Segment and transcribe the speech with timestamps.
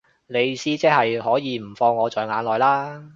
[0.25, 3.07] 你意思即係可以唔放我在眼內啦